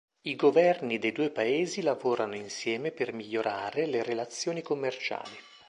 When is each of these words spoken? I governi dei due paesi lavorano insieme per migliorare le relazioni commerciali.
I 0.23 0.35
governi 0.35 0.97
dei 0.97 1.11
due 1.11 1.29
paesi 1.29 1.83
lavorano 1.83 2.33
insieme 2.33 2.89
per 2.91 3.13
migliorare 3.13 3.85
le 3.85 4.01
relazioni 4.01 4.63
commerciali. 4.63 5.37